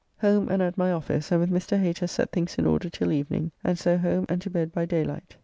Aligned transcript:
Home 0.21 0.49
and 0.49 0.63
at 0.63 0.79
my 0.79 0.91
office, 0.91 1.31
and 1.31 1.39
with 1.41 1.51
Mr. 1.51 1.79
Hater 1.79 2.07
set 2.07 2.31
things 2.31 2.55
in 2.57 2.65
order 2.65 2.89
till 2.89 3.11
evening, 3.11 3.51
and 3.63 3.77
so 3.77 3.99
home 3.99 4.25
and 4.29 4.41
to 4.41 4.49
bed 4.49 4.73
by 4.73 4.83
daylight. 4.85 5.35